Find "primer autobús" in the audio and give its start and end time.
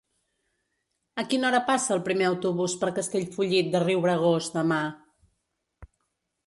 2.07-2.77